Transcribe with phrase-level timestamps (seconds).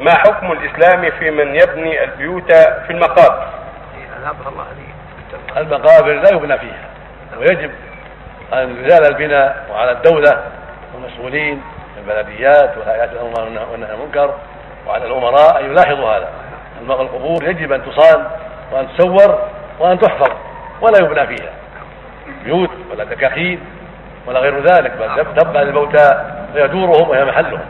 [0.00, 3.46] ما حكم الإسلام في من يبني البيوت في المقابر؟
[4.48, 4.64] الله
[5.56, 6.88] المقابر لا يبنى فيها
[7.38, 7.70] ويجب
[8.52, 10.42] ان يزال البناء وعلى الدولة
[10.94, 11.62] والمسؤولين
[11.98, 14.34] البلديات والهيئات الامر والنهي عن المنكر
[14.86, 16.28] وعلى الأمراء أن يلاحظوا هذا.
[16.82, 18.26] القبور يجب أن تصان
[18.72, 20.30] وأن تسور وأن تحفظ
[20.80, 21.50] ولا يبنى فيها.
[22.44, 23.60] بيوت ولا دكاكين
[24.26, 27.60] ولا غير ذلك بل تبقى للموتى فيدورهم وهي محلهم.